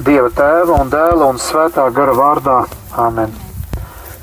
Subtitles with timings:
[0.00, 2.62] Dieva tēva un dēla un svētā gara vārdā.
[2.96, 3.32] Āmen.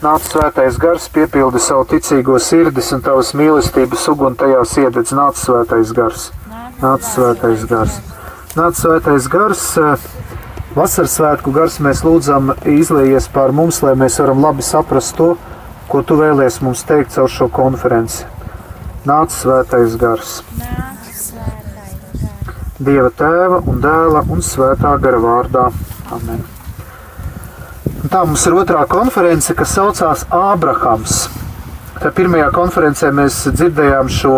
[0.02, 5.13] Nāc svētais gars, piepildi savu ticīgo sirdis un tavas mīlestības uguni tajās iededz.
[5.13, 6.29] Nāc svētais gars,
[6.82, 8.00] nāc svētais gars.
[8.58, 9.63] Nāc svētais gars,
[10.74, 15.36] vasaras svētku gars mēs lūdzam izlējies pār mums, lai mēs varam labi saprast to,
[15.91, 18.25] ko tu vēlies mums teikt caur šo konferenci.
[19.05, 20.39] Nāc svētais gars.
[22.80, 25.66] Dieva tēva un dēla un svētā gara vārdā.
[26.16, 26.39] Amen.
[28.00, 31.25] Un tā mums ir otrā konference, kas saucās Ābrahams.
[32.00, 34.38] Tā pirmajā konferencē mēs dzirdējām šo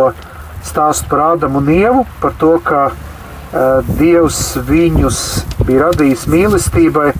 [0.66, 5.22] stāstu par Ādamu un Ievu, par to, ka uh, Dievs viņus
[5.67, 7.12] bija radījis mīlestībai,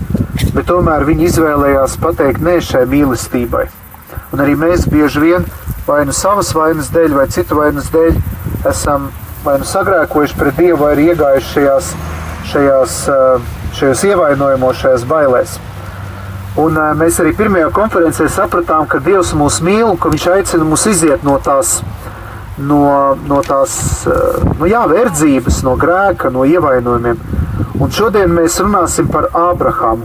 [0.56, 3.68] bet tomēr viņi izvēlējās pateikt nē šai mīlestībai.
[4.34, 5.46] Un arī mēs bieži vien
[5.86, 8.18] vai nu savas vainas dēļ, vai citu vainas dēļ
[8.74, 9.12] esam
[9.44, 11.90] vai nu sagrēkojuši pret Dievu, vai ir iegājuši šajās,
[12.52, 12.96] šajās,
[13.78, 15.58] šajos ievainojumos, šajās bailēs.
[16.62, 20.84] Un mēs arī pirmajā konferencē sapratām, ka Dievs mūs mīl un ka Viņš aicina mūs
[20.90, 21.78] iziet no tās,
[22.58, 22.82] no,
[23.28, 24.04] no tās
[24.60, 27.22] nu jā, verdzības, no grēka, no ievainojumiem.
[27.80, 30.04] Un šodien mēs runāsim par Ābrahāmu.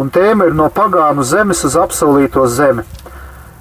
[0.00, 2.86] Un tēma ir no pagānu zemes uz apsolīto zemi.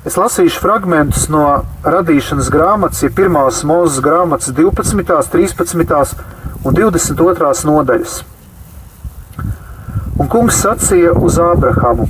[0.02, 1.44] Es lasīšu fragmentus no
[1.86, 6.16] radīšanas grāmatas, ja pirmās mūzes grāmatas 12., 13.
[6.66, 7.52] un 22.
[7.70, 8.16] nodaļas.
[10.18, 12.08] Un kungs sacīja uz Ābrahamu: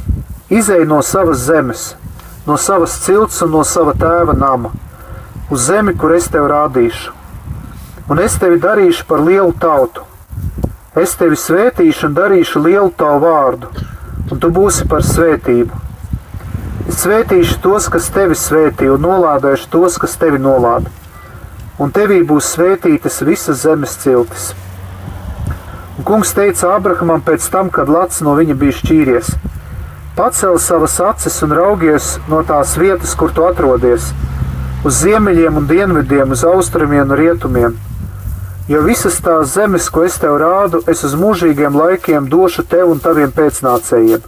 [0.47, 1.83] Izej no savas zemes,
[2.47, 4.71] no savas cilts un no sava tēva nama,
[5.51, 7.11] uz zemi, kur es tev rādīšu.
[8.07, 10.07] Un es tevi darīšu par lielu tautu.
[10.95, 13.75] Es tevi svētīšu un darīšu lielu tavu vārdu,
[14.31, 15.80] un tu būsi par svētību
[16.91, 20.91] Svētīšu tos, kas tevi svētī, un nolādēšu tos, kas tevi nolāda.
[21.79, 24.49] Un tevī būs svētītas visas zemes ciltis.
[25.95, 29.29] Un kungs teica Abrahamam pēc tam, kad Lats no viņa bija šķīries:
[30.17, 34.11] Pacel savas acis un raugies no tās vietas, kur tu atrodies,
[34.83, 37.79] uz ziemeļiem un dienvidiem, uz austrumiem un rietumiem.
[38.67, 42.99] Jo visas tās zemes, ko es tev rādu, es uz mūžīgiem laikiem došu tev un
[42.99, 44.27] taviem pēcnācējiem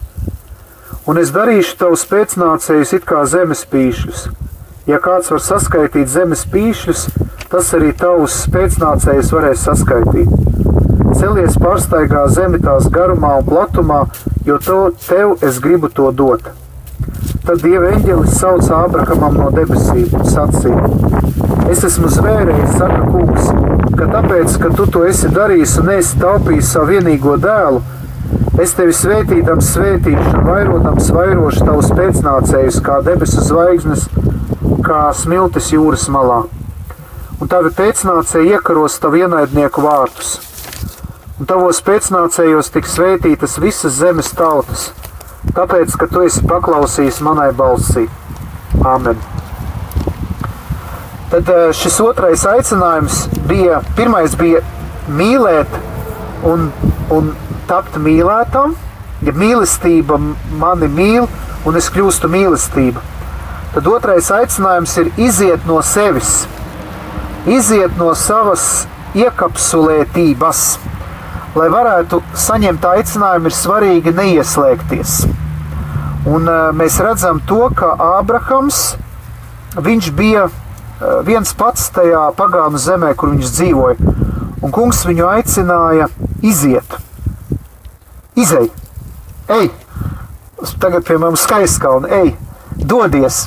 [1.10, 4.24] un es darīšu tavus pēcnācējus it kā zemes pīšļus.
[4.88, 7.06] Ja kāds var saskaitīt zemes pīšļus,
[7.52, 10.32] tas arī tavus pēcnācējus varēs saskaitīt.
[11.14, 14.02] Celies pārsteigā zemi tās garumā un platumā,
[14.48, 16.50] jo to tev es gribu to dot.
[17.44, 20.88] Tad Dieva eņģelis sauca Ābrahamam no debesīm un sacīja:
[21.72, 23.50] Es esmu zvērējis, saka kungs,
[23.98, 27.82] ka tāpēc, ka tu to esi darījis un esi taupījis savu vienīgo dēlu,
[28.54, 34.04] Es tevi svētīdams, svētīšu, vairotams vairošu tavus pēcnācējus, kā debesu zvaigznes,
[34.86, 36.44] kā smiltis jūras malā.
[37.42, 40.36] Un tavi pēcnācēji iekaros tavu ienaidnieku vārtus.
[41.40, 44.92] Un tavos pēcnācējos tiks svētītas visas zemes tautas,
[45.50, 48.06] tāpēc, ka tu esi paklausījis manai balsī.
[48.86, 49.18] Āmen!
[51.34, 54.62] Tad eh, šis otrais aicinājums bija, pirmais bija
[55.10, 55.74] mīlēt
[56.44, 56.68] un,
[57.14, 57.32] un
[57.68, 58.74] tapt mīlētam,
[59.24, 60.18] ja mīlestība
[60.60, 61.28] mani mīl
[61.64, 63.02] un es kļūstu mīlestība.
[63.74, 66.44] Tad otrais aicinājums ir iziet no sevis,
[67.50, 68.84] iziet no savas
[69.18, 70.60] iekapsulētības.
[71.54, 75.16] Lai varētu saņemt aicinājumu, ir svarīgi neieslēgties.
[76.30, 78.96] Un uh, mēs redzam to, ka Ābrahams
[80.16, 80.54] bija uh,
[81.26, 84.14] viens pats tajā pagānu zemē, kur viņš dzīvoja.
[84.64, 86.08] Un kungs viņu aicināja
[86.44, 86.96] iziet.
[88.36, 88.68] Izej,
[89.48, 89.70] ej,
[90.82, 92.34] tagad pie mums skaistkalna, ej,
[92.76, 93.46] dodies.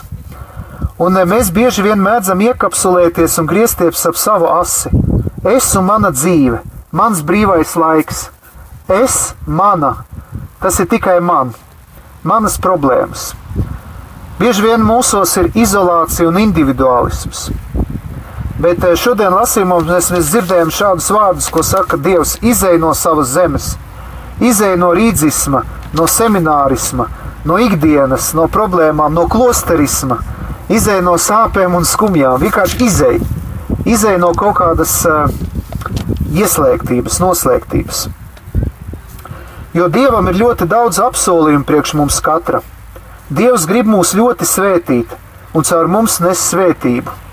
[0.98, 4.90] Un eh, mēs bieži vien mēdzam iekapsulēties un griezties ap savu asi.
[5.46, 8.28] Es un mana dzīve, mans brīvais laiks,
[8.90, 9.94] es, mana,
[10.64, 11.54] tas ir tikai man,
[12.26, 13.30] manas problēmas.
[14.42, 17.48] Bieži vien mūsos ir izolācija un individuālisms.
[18.58, 23.30] Bet eh, šodien lasījumā mēs, mēs dzirdējam šādus vārdus, ko saka Dievs: izej no savas
[23.36, 23.76] zemes,
[24.42, 25.62] izēja no rīdzisma,
[25.94, 27.06] no seminārisma,
[27.46, 30.20] no ikdienas, no problēmām, no klosterisma,
[30.74, 33.34] izēja no sāpēm un skumjām, vienkārši izēja.
[33.88, 35.30] Izēja no kaut kādas uh,
[36.36, 38.08] ieslēgtības, noslēgtības.
[39.78, 42.64] Jo Dievam ir ļoti daudz apsolījumu priekš mums katra.
[43.30, 45.14] Dievs grib mūs ļoti svētīt
[45.54, 47.27] un caur mums nes svētību.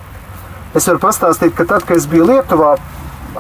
[0.74, 2.74] Es varu pastāstīt, ka tad, kad es biju Lietuvā,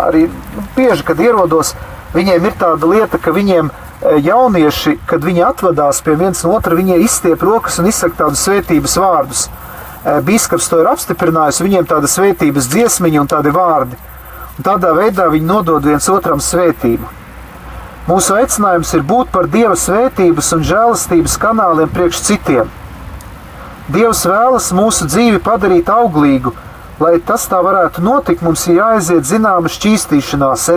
[0.06, 1.74] arī nu, bieži, kad ierodos,
[2.14, 3.74] Viņiem ir tāda lieta, ka viņiem e,
[4.22, 8.94] jaunieši, kad viņi atvadās pie viens no otra, viņi izstiep rokas un izsaka tādus svētības
[9.02, 9.48] vārdus.
[9.48, 13.98] E, Bīskaps to ir apstiprinājis, viņiem tāda svētības dziesmiņa un tādi vārdi.
[14.54, 17.10] Un tādā veidā viņi nodod viens otram svētību.
[18.06, 22.70] Mūsu aicinājums ir būt par Dieva svētības un žēlastības kanāliem priekš citiem.
[23.90, 26.54] Dievs vēlas mūsu dzīvi padarīt auglīgu,
[27.00, 30.68] lai tas tā varētu notikt, mums ir jāaiziet zināma šķīstīšanās,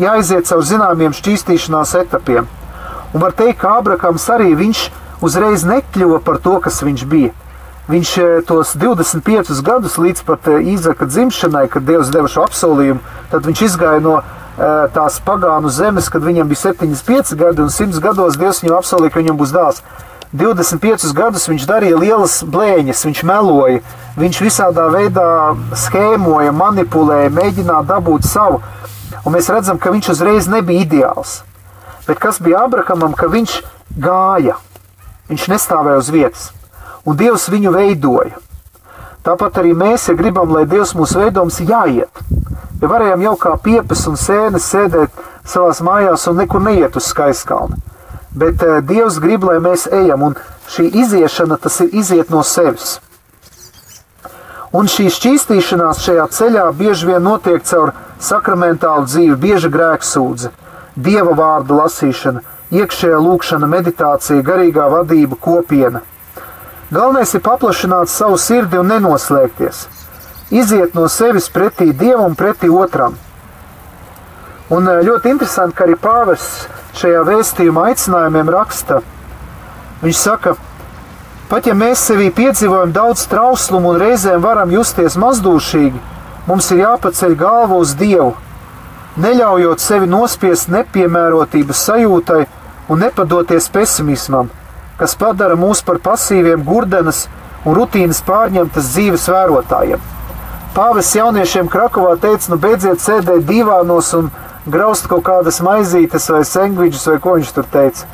[0.00, 2.48] jāaiziet caur zināmiem šķīstīšanās etapiem.
[3.10, 4.88] Un var teikt, ka Ābrakams arī viņš
[5.26, 7.32] uzreiz nekļuva par to, kas viņš bija.
[7.90, 13.00] Viņš eh, tos 25 gadus līdz pat Īzaka eh, dzimšanai, kad Dievs deva šo apsolījumu,
[13.32, 17.98] tad viņš izgāja no eh, tās pagānu zemes, kad viņam bija 75 gadi un 100
[18.04, 19.82] gados Dievs viņam apsolīja, ka viņam būs dēls.
[20.32, 23.80] 25 gadus viņš darīja lielas blēņas, viņš meloja,
[24.20, 25.26] viņš visādā veidā
[25.86, 28.60] schēmoja, manipulēja, mēģināja dabūt savu.
[29.24, 31.40] Un mēs redzam, ka viņš uzreiz nebija ideāls.
[32.06, 33.58] Bet kas bija Abrahamam, ka viņš
[33.98, 34.56] gāja,
[35.28, 36.48] viņš nestāvēja uz vietas
[37.04, 38.38] un Dievs viņu veidoja.
[39.24, 42.22] Tāpat arī mēs, ja gribam, lai Dievs mūs veido, mums jāiet.
[42.80, 45.18] Ja varējām jau kā piepes un sēnes sēdēt
[45.48, 47.76] savās mājās un nekur neiet uz skaistkalni.
[48.34, 50.36] Bet uh, Dievs grib, lai mēs ejam, un
[50.70, 52.98] šī iziešana tas ir iziet no sevis.
[54.70, 57.90] Un šī šķīstīšanās šajā ceļā bieži vien notiek caur
[58.22, 60.52] sakramentālu dzīvi, bieža grēksūdze,
[60.94, 66.04] dieva vārdu lasīšana, iekšējā lūkšana, meditācija, garīgā vadība, kopiena.
[66.90, 69.82] Galvenais ir paplašināt savu sirdi un nenoslēgties.
[70.54, 73.18] Iziet no sevis pretī dievam un pretī otram.
[74.70, 76.68] Un eh, ļoti interesanti, ka arī pāvests
[77.00, 79.00] šajā vēstījuma aicinājumiem raksta.
[80.04, 80.54] Viņš saka,
[81.50, 86.00] pat ja mēs sevī piedzīvojam daudz trauslumu un reizēm varam justies mazdūšīgi,
[86.46, 88.32] mums ir jāpaceļ galva uz Dievu,
[89.20, 92.46] neļaujot sevi nospiest nepiemērotības sajūtai
[92.90, 94.50] un nepadoties pesimismam
[95.00, 97.24] kas padara mūs par pasīviem gurdenes
[97.64, 100.02] un rutīnas pārņemtas dzīves vērotājiem.
[100.76, 104.28] Pāvests jauniešiem Krakovā teica, nu beidziet sēdēt divānos un
[104.66, 108.08] graust kaut kādas maizītes vai sandvičus vai ko viņš tur teica.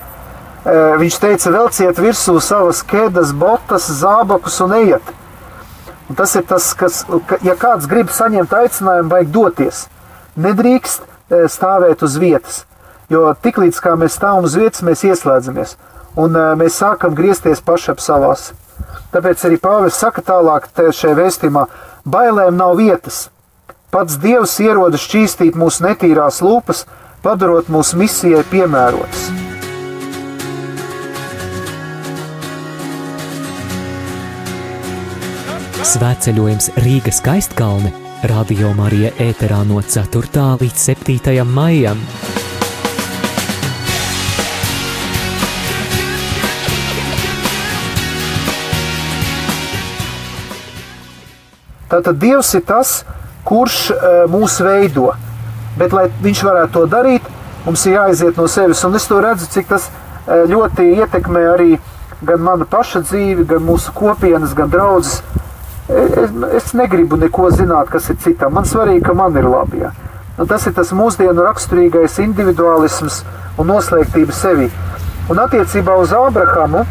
[1.00, 5.12] Viņš teica, velciet virsū savas kēdas, botas, zābakus un ejiet.
[6.10, 7.04] Un tas ir tas, kas,
[7.46, 9.84] ja kāds grib saņemt aicinājumu, vajag doties.
[10.38, 11.06] Nedrīkst
[11.50, 12.64] stāvēt uz vietas,
[13.10, 15.76] jo tiklīdz mēs stāvam uz vietas, mēs ieslēdzamies
[16.16, 18.50] un mēs sākam griezties paši ap savās.
[19.12, 21.66] Tāpēc arī Pāvils saka tālāk šajā vēstījumā,
[22.08, 23.26] bailēm nav vietas.
[23.96, 26.82] Pats Dievs ierodas šķīstīt mūsu netīrās lūpas,
[27.24, 29.22] padarot mūsu misijai piemērotas.
[35.94, 37.94] Svētceļojums Rīgas skaistkalne
[38.28, 40.44] Radio Marija ēterā no 4.
[40.60, 41.48] līdz 7.
[41.48, 42.04] maijam.
[51.88, 52.98] Tātad Dievs ir tas,
[53.46, 55.12] kurš uh, mūs veido.
[55.76, 57.26] Bet, lai viņš varētu to darīt,
[57.66, 58.84] mums ir jāiziet no sevis.
[58.88, 61.76] Un es to redzu, cik tas uh, ļoti ietekmē arī
[62.26, 65.22] gan mana paša dzīvi, gan mūsu kopienas, gan draudzes.
[65.86, 68.56] Es, es negribu neko zināt, kas ir citam.
[68.56, 69.84] Man svarīgi, ka man ir labi.
[69.84, 69.92] Ja?
[70.36, 73.22] Un tas ir tas mūsdienu raksturīgais individualisms
[73.56, 74.68] un noslēgtība sevi.
[75.30, 76.84] Un attiecībā uz Ābrahamu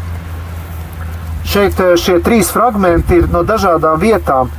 [1.46, 4.50] šeit šie trīs fragmenti ir no dažādām vietām.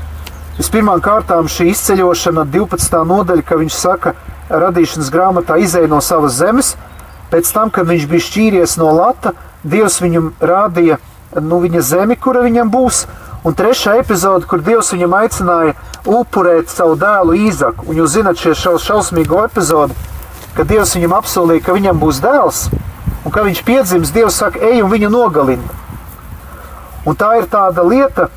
[0.58, 2.96] Vispirmām kārtām šī izceļošana, 12.
[3.06, 4.16] nodaļa, ka viņš saka,
[4.50, 6.72] radīšanas grāmatā izēja no savas zemes,
[7.30, 10.98] pēc tam, kad viņš bija šķīries no Lata, Dievs viņam rādīja
[11.46, 13.04] nu, viņa zemi, kura viņam būs,
[13.46, 15.76] un trešā epizode, kur Dievs viņam aicināja
[16.10, 17.86] upurēt savu dēlu Īzaku.
[17.92, 19.94] Un jūs zinat šo šaus, šausmīgo epizodi,
[20.58, 22.64] kad Dievs viņam apsolīja, ka viņam būs dēls,
[23.22, 25.70] un kad viņš piedzims, Dievs saka, ej un viņu nogalini.
[27.06, 28.37] Un tā ir tāda lieta, ka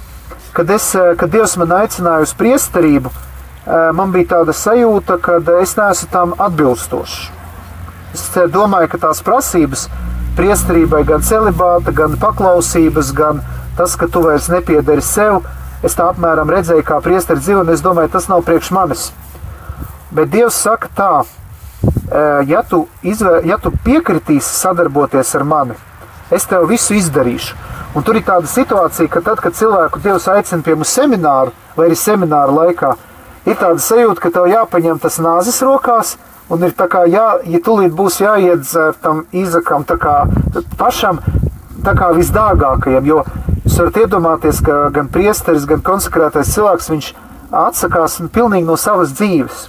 [0.53, 5.39] kad, es, eh, kad Dievs man aicināja uz priesterību, eh, man bija tāda sajūta, ka
[5.61, 7.31] es neesmu tam atbilstošs.
[8.15, 9.89] Es eh, domāju, ka tās prasības
[10.37, 13.43] priesterībai, gan celibāta, gan paklausības, gan
[13.77, 15.43] tas, ka tu vairs nepiederi sev,
[15.83, 19.11] es tā apmēram redzēju, kā priesteri dzīvo, un es domāju, tas nav priekš manis.
[20.11, 21.25] Bet Dievs saka tā,
[22.47, 25.77] ja tu, izvē, ja tu piekritīsi sadarboties ar mani,
[26.31, 27.55] es tev visu izdarīšu.
[27.91, 31.89] Un tur ir tāda situācija, ka tad, kad cilvēku Dievs aicina pie mums semināru, vai
[31.89, 32.93] arī semināru laikā,
[33.51, 36.15] ir tāda sajūta, ka tev jāpaņem tas nāzes rokās,
[36.51, 40.15] un ir tā kā, jā, ja tūlīt būs jāiedzer tam izakam tā kā
[40.79, 41.19] pašam,
[41.83, 43.25] tā kā visdārgākajam, jo
[43.65, 47.13] jūs varat iedomāties, ka gan priesteris, gan konsekrētais cilvēks, viņš
[47.67, 49.67] atsakās pilnīgi no savas dzīves.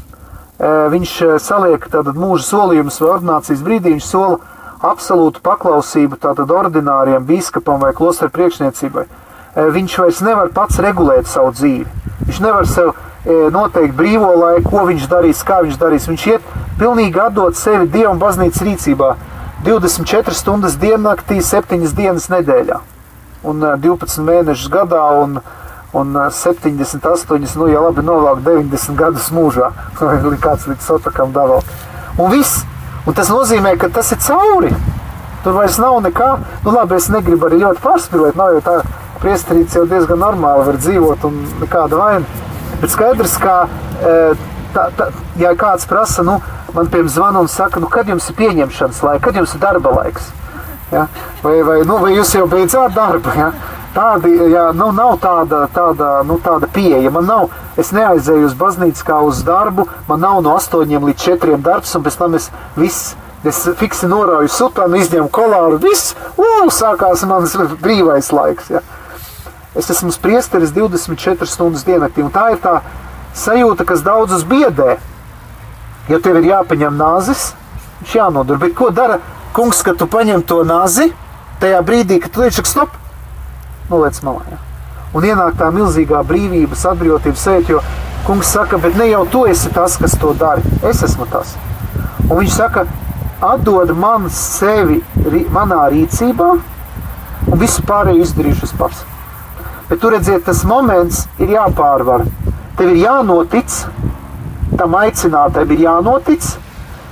[0.62, 4.38] Viņš saliek tātad mūža solījumus vai ordinācijas brīdī, viņš sola
[4.86, 11.54] absolūtu paklausību tātad ordināriem biskupam vai klosteru priekšniecībai, e, viņš vairs nevar pats regulēt savu
[11.56, 11.86] dzīvi.
[12.28, 16.08] Viņš nevar sev e, noteikt brīvo laiku, ko viņš darīs, kā viņš darīs.
[16.10, 19.16] Viņš iet pilnīgi atdot sevi Dievam baznīcas rīcībā
[19.66, 22.82] 24 stundas diennaktī, 7 dienas nedēļā
[23.44, 25.40] un 12 mēnešus gadā un,
[25.98, 29.72] un 78, nu, ja labi novāk 90 gadus mūžā,
[30.02, 31.64] vai kāds līdz sotakam daval.
[32.20, 32.66] Un viss,
[33.06, 34.74] un tas nozīmē, ka tas ir cauri.
[35.42, 36.32] Tur vairs nav nekā,
[36.66, 38.76] nu labi, es negribu arī ļoti pārspīlēt, nav jau tā,
[39.22, 42.46] priesterīts jau diezgan normāli var dzīvot un nekāda vaina.
[42.82, 43.56] Bet skaidrs, ka
[44.76, 45.10] tā, tā,
[45.42, 46.38] ja kāds prasa, nu,
[46.76, 49.94] man piemēram zvana un saka, nu, kad jums ir pieņemšanas laiks, kad jums ir darba
[49.98, 50.30] laiks,
[50.94, 51.08] ja?
[51.44, 53.52] vai, vai, nu, vai jūs jau beidzāt darbu, ja?
[53.92, 57.12] Tādi, jā, nu, nav tāda, tāda, nu, tāda pieeja.
[57.12, 61.60] Man nav, es neaizēju uz baznīcu kā uz darbu, man nav no 8 līdz 4
[61.66, 62.48] darbs, un pēc tam es
[62.80, 68.68] viss Es fiksi norauju sutanu, izņemu kolāru, viss, uu, sākās mans brīvais laiks.
[68.70, 68.84] Ja.
[69.74, 72.76] Es esmu priesteris 24 stundas diennaktī, un tā ir tā
[73.34, 75.00] sajūta, kas daudzus biedē.
[76.12, 77.56] Ja tev ir jāpaņem nāzis,
[78.04, 78.62] viņš jānodara.
[78.62, 79.18] Bet ko dara
[79.58, 81.10] kungs, kad tu paņem to nāzi?
[81.62, 82.94] Tajā brīdī, kad tu liekas, stop,
[83.92, 84.46] noliec malā.
[84.52, 84.62] Ja?
[85.12, 87.82] Un ienāk tā milzīgā brīvības, atbrīvotības sajūta, jo
[88.26, 90.64] kungs saka, bet ne jau tu esi tas, kas to dara.
[90.88, 91.56] Es esmu tas.
[92.30, 92.86] Un viņš saka,
[93.44, 95.02] atdod man sevi
[95.52, 96.52] manā rīcībā,
[97.52, 99.04] un visu pārējo izdarīšu es pats.
[99.90, 102.24] Bet tur redziet, tas moments ir jāpārvar.
[102.80, 103.82] Tev ir jānotic,
[104.80, 106.46] tam aicinātājam ir jānotic,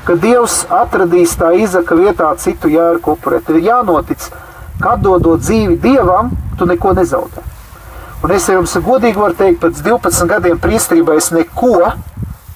[0.07, 3.43] ka Dievs atradīs tā izaka vietā citu jērku upurēt.
[3.50, 4.49] Tev ir jānotic, ka
[4.86, 7.43] atdodot dzīvi Dievam, tu neko nezaudē.
[8.24, 11.91] Un es jums godīgi varu teikt, pēc 12 gadiem priestrībā es neko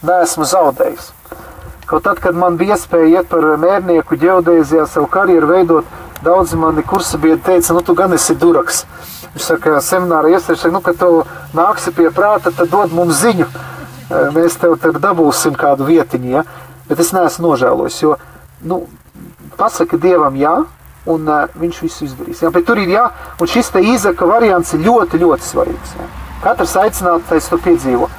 [0.03, 1.11] neesmu zaudējis.
[1.87, 5.87] Kaut tad, kad man bija iespēja iet par mērnieku ģeodēzijā, savu karjeru veidot,
[6.23, 8.83] daudzi mani kursa biedri teica, nu tu gan esi duraks.
[9.33, 11.23] Viņš saka, semināra iestādes, nu, kad tu
[11.57, 13.47] nāksi pie prāta, tad dod mums ziņu.
[14.35, 16.43] Mēs tev tad dabūsim kādu vietiņu, ja?
[16.89, 18.17] Bet es neesmu nožēlojis, jo,
[18.67, 18.83] nu,
[19.57, 20.57] pasaka Dievam jā,
[21.09, 22.41] un uh, viņš visu izdarīs.
[22.43, 23.07] Jā, bet tur ir jā,
[23.41, 25.95] un šis te īzaka variants ir ļoti, ļoti svarīgs.
[25.99, 26.09] Jā.
[26.43, 28.09] Katrs aicinātais to piedzīvo.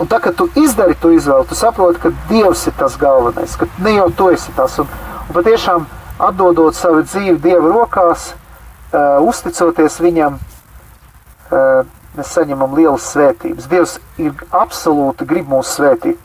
[0.00, 3.68] Un tā, kad tu izdari to izvēli, tu saproti, ka Dievs ir tas galvenais, ka
[3.84, 4.78] ne jau tu esi tas.
[4.80, 4.88] Un,
[5.26, 5.84] un patiešām
[6.28, 10.38] atdodot savu dzīvi Dieva rokās, uh, uzticoties Viņam,
[11.52, 11.82] uh,
[12.16, 13.68] mēs saņemam lielas svētības.
[13.68, 16.16] Dievs ir absolūti grib mūs svētīt.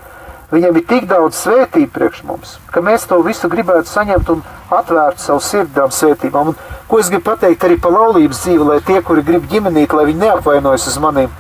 [0.51, 5.23] Viņam ir tik daudz svētību priekš mums, ka mēs to visu gribētu saņemt un atvērt
[5.23, 6.53] savu sirdām svētībām.
[6.53, 10.05] Un, ko es gribu pateikt arī par laulības dzīvi, lai tie, kuri grib ģimenīt, lai
[10.11, 11.33] viņi neapvainojas uz maniem,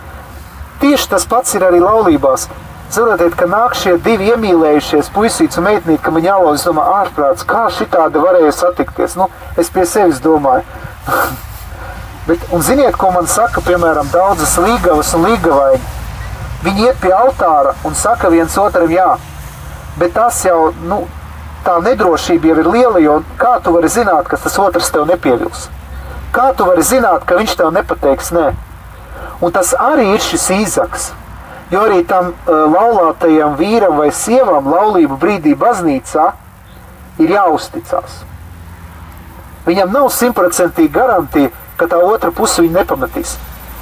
[0.79, 2.49] Tieši tas pats ir arī laulībās.
[2.91, 7.45] Saprotiet, ka nāk šie divi iemīlējušies, puisīts un meitnīt, ka viņi jālauž, es domāju, ārprāts,
[7.47, 9.15] kā šitādi varēja satikties.
[9.19, 10.61] Nu, es pie sevis domāju.
[12.27, 15.81] Bet, un ziniet, ko man saka, piemēram, daudzas līgavas un līgavaini?
[16.63, 19.17] Viņi iet pie altāra un saka viens otram jā.
[19.99, 21.03] Bet tas jau, nu,
[21.65, 25.67] tā nedrošība jau ir liela, jo kā tu vari zināt, ka tas otrs tev nepievils?
[26.35, 28.47] Kā tu vari zināt, ka viņš tev nepateiks nē?
[29.43, 31.11] Un tas arī ir šis īzaks.
[31.71, 36.27] Jo arī tam uh, laulātajam vīram vai sievam laulību brīdī baznīcā
[37.23, 38.19] ir jāuzticas.
[39.65, 43.37] Viņam nav simtprocentīgi garantija, ka tā otra puse viņu nepamatīs.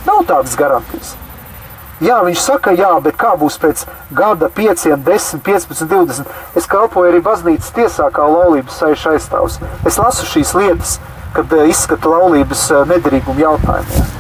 [0.08, 1.18] Nav tādas garantijas.
[2.04, 6.34] Jā, viņš saka, jā, bet kā būs pēc gada, 5, 10, 15, 20?
[6.60, 9.60] Es kalpoju arī baznīcas tiesā kā laulības saiša aizstāvs.
[9.88, 10.98] Es lasu šīs lietas,
[11.38, 14.12] kad uh, izskata laulības uh, nederīgumu jautājumiem.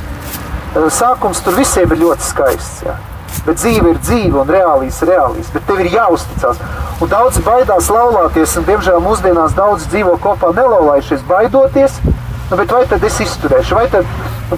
[0.74, 2.86] Sākums tur visiem ir ļoti skaists.
[2.88, 2.96] Jā.
[3.44, 5.52] Bet dzīve ir dzīve un reālīs ir reālīs.
[5.52, 6.62] Bet tev ir jāuzticas.
[7.04, 12.00] Un daudz baidās laulāties, un diemžēl mūsdienās daudz dzīvo kopā nelaulājušies, baidoties.
[12.50, 13.80] Nu, bet vai tad es izturēšu?
[13.94, 14.10] Tad,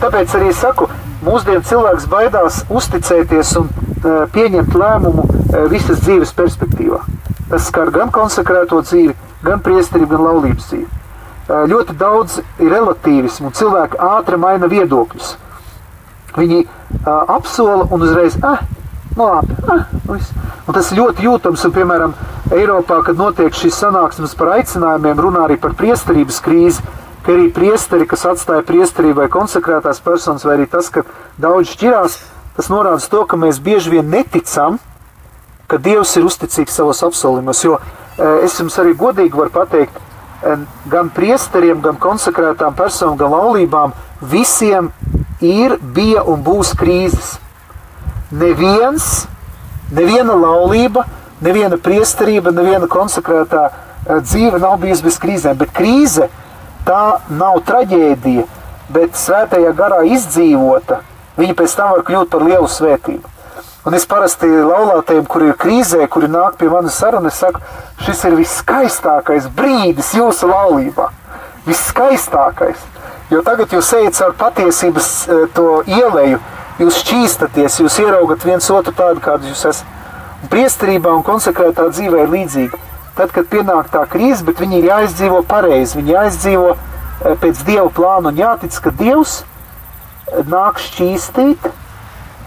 [0.01, 0.89] tāpēc arī saku,
[1.25, 7.00] mūsdienu cilvēks baidās uzticēties un uh, pieņemt lēmumu uh, visas dzīves perspektīvā.
[7.51, 9.13] Tas skar gan konsekrēto dzīvi,
[9.46, 10.88] gan priesterību, gan laulības dzīvi.
[11.46, 15.36] Uh, ļoti daudz ir relatīvismu, un cilvēki ātri maina viedokļus.
[16.36, 16.65] Viņi
[17.06, 18.60] apsola un uzreiz, ah,
[19.15, 20.34] nu labi, ah, viss.
[20.65, 22.15] Un tas ļoti jūtams, un, piemēram,
[22.54, 26.84] Eiropā, kad notiek šīs sanāksmes par aicinājumiem, runā arī par priesterības krīzi,
[27.25, 31.03] ka arī priesteri, kas atstāja priesterību vai konsekrētās personas, vai arī tas, ka
[31.41, 32.17] daudz šķirās,
[32.58, 34.77] tas norāda to, ka mēs bieži vien neticam,
[35.67, 37.79] ka Dievs ir uzticīgs savos apsolījumos, jo
[38.46, 39.98] es jums arī godīgi varu pateikt,
[40.91, 44.91] gan priesteriem, gan konsekrētām personām, gan laulībām, visiem
[45.41, 47.36] ir, bija un būs krīzes.
[48.36, 49.25] Neviens,
[49.94, 51.05] neviena laulība,
[51.46, 55.58] neviena priesterība, neviena konsekrētā eh, dzīve nav bijusi bez krīzēm.
[55.60, 56.29] Bet krīze
[56.86, 58.46] tā nav traģēdija,
[58.96, 61.01] bet svētajā garā izdzīvota,
[61.39, 63.32] viņa pēc tam var kļūt par lielu svētību.
[63.86, 67.62] Un es parasti laulātiem, kuri ir krīzē, kuri nāk pie manis sarunu, es saku,
[68.01, 71.12] šis ir viskaistākais brīdis jūsu laulībā.
[71.68, 72.82] Viskaistākais.
[73.30, 76.42] Jo tagad jūs ejat caur patiesības eh, to ielēju,
[76.82, 79.94] jūs šķīstaties, jūs ieraugat viens otru tādu, kādu jūs esat.
[80.50, 82.82] Priesterībā un konsekrētā dzīvē ir līdzīga.
[83.15, 87.88] Tad, kad pienāk tā krīze, bet viņi ir jāizdzīvo pareizi, viņi jāizdzīvo eh, pēc Dieva
[87.95, 91.69] plāna un jātic, ka Dievs eh, nāk šķīstīt,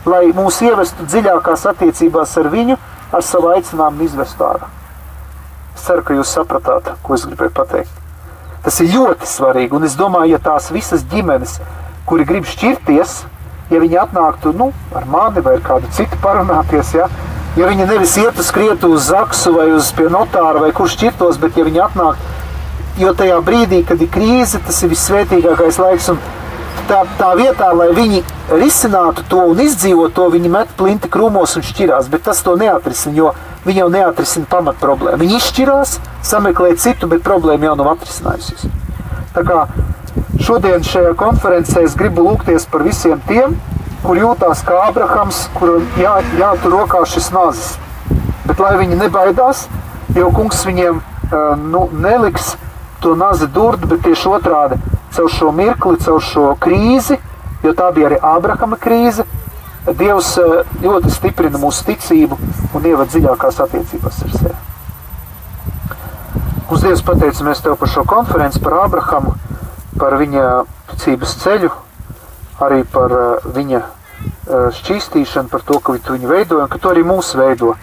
[0.09, 2.77] lai mūs ievestu dziļākās attiecībās ar viņu,
[3.17, 4.69] ar savu aicinājumu izvestu ārā.
[5.73, 8.05] Es ceru, ka jūs sapratāt, ko es gribēju pateikt.
[8.65, 11.57] Tas ir ļoti svarīgi, un es domāju, ja tās visas ģimenes,
[12.09, 13.23] kuri grib šķirties,
[13.73, 17.09] ja viņi atnāktu nu, ar mani vai ar kādu citu parunāties, ja,
[17.59, 21.59] ja viņi nevis ietu skrietu uz zaksu vai uz pie notāra vai kur šķirtos, bet
[21.59, 22.21] ja viņi atnāk,
[23.01, 26.21] jo tajā brīdī, kad ir krīze, tas ir visvētīgākais laiks, un
[26.89, 28.23] tā, tā vietā, lai viņi
[28.61, 33.17] risinātu to un izdzīvot to, viņi met plinti krūmos un šķirās, bet tas to neatrisina,
[33.19, 33.33] jo
[33.67, 35.21] viņi jau neatrisina pamat problēmu.
[35.25, 35.97] Viņi izšķirās,
[36.27, 38.69] sameklē citu, bet problēma jau nav atrisinājusies.
[39.35, 39.65] Tā kā
[40.43, 43.59] šodien šajā konferencē es gribu lūgties par visiem tiem,
[44.05, 47.75] kur jūtās kā Abrahams, kuram jā, jātur rokā šis nazis.
[48.47, 49.67] Bet lai viņi nebaidās,
[50.17, 51.01] jo kungs viņiem
[51.69, 52.55] nu, neliks
[53.03, 54.79] to nazi durdu, bet tieši otrādi
[55.15, 57.19] caur šo mirkli, caur šo krīzi,
[57.65, 59.27] jo tā bija arī Ābrahama krīze.
[59.89, 60.35] Dievs
[60.83, 62.37] ļoti stiprina mūsu ticību
[62.77, 64.57] un ievada dziļākās attiecībās ar sevi.
[66.69, 69.33] Uz Dievs pateicamies Tev par šo konferenci, par Ābrahamu,
[69.99, 70.43] par viņa
[70.91, 71.71] ticības ceļu,
[72.65, 73.15] arī par
[73.55, 73.83] viņa
[74.49, 77.75] šķīstīšanu, par to, ka Tu viņu veidoji un ka Tu arī mūs veido.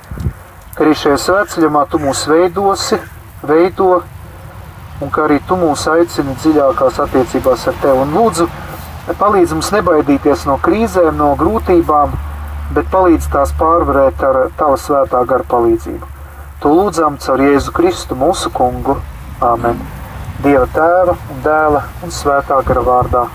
[0.76, 3.00] Ka arī šajā svētceļamā Tu mūs veidosi,
[3.44, 4.02] veido,
[5.02, 8.04] un ka arī Tu mūs aicini dziļākās attiecībās ar Tevi.
[8.04, 8.50] Un lūdzu,
[9.22, 12.18] palīdz mums nebaidīties no krīzēm, no grūtībām,
[12.76, 16.12] bet palīdz tās pārvarēt ar Tava svētā gara palīdzību.
[16.64, 18.98] To lūdzam caur Jēzu Kristu, mūsu kungu.
[19.44, 19.80] Āmen!
[20.44, 23.26] Dieva tēva un dēla un svētā gara vārdā.